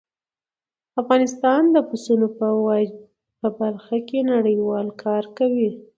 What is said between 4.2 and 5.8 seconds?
نړیوال کار کوي.